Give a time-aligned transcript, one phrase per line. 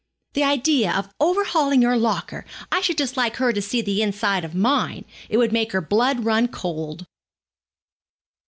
[0.33, 2.43] The idea of overhauling your locker!
[2.71, 5.05] I should just like her to see the inside of mine.
[5.29, 7.05] It would make her blood run cold.'